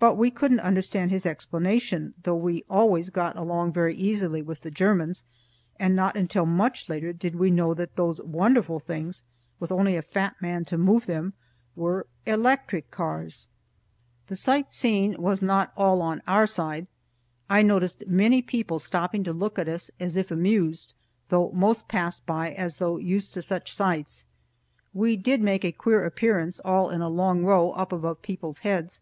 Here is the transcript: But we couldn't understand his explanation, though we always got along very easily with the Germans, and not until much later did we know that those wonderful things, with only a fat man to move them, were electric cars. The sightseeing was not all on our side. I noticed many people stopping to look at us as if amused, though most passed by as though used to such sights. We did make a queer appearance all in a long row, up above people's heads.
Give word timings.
But 0.00 0.16
we 0.16 0.32
couldn't 0.32 0.58
understand 0.58 1.12
his 1.12 1.24
explanation, 1.24 2.14
though 2.24 2.34
we 2.34 2.64
always 2.68 3.10
got 3.10 3.36
along 3.36 3.72
very 3.72 3.94
easily 3.94 4.42
with 4.42 4.62
the 4.62 4.70
Germans, 4.72 5.22
and 5.78 5.94
not 5.94 6.16
until 6.16 6.44
much 6.44 6.88
later 6.88 7.12
did 7.12 7.36
we 7.36 7.52
know 7.52 7.72
that 7.72 7.94
those 7.94 8.20
wonderful 8.22 8.80
things, 8.80 9.22
with 9.60 9.70
only 9.70 9.94
a 9.94 10.02
fat 10.02 10.34
man 10.42 10.64
to 10.64 10.76
move 10.76 11.06
them, 11.06 11.34
were 11.76 12.08
electric 12.26 12.90
cars. 12.90 13.46
The 14.26 14.34
sightseeing 14.34 15.22
was 15.22 15.40
not 15.40 15.72
all 15.76 16.02
on 16.02 16.20
our 16.26 16.48
side. 16.48 16.88
I 17.48 17.62
noticed 17.62 18.08
many 18.08 18.42
people 18.42 18.80
stopping 18.80 19.22
to 19.22 19.32
look 19.32 19.56
at 19.56 19.68
us 19.68 19.88
as 20.00 20.16
if 20.16 20.32
amused, 20.32 20.94
though 21.28 21.52
most 21.54 21.86
passed 21.86 22.26
by 22.26 22.50
as 22.50 22.78
though 22.78 22.96
used 22.96 23.32
to 23.34 23.40
such 23.40 23.72
sights. 23.72 24.26
We 24.92 25.14
did 25.14 25.40
make 25.40 25.64
a 25.64 25.70
queer 25.70 26.04
appearance 26.04 26.58
all 26.64 26.90
in 26.90 27.00
a 27.02 27.08
long 27.08 27.44
row, 27.44 27.70
up 27.70 27.92
above 27.92 28.20
people's 28.20 28.58
heads. 28.58 29.00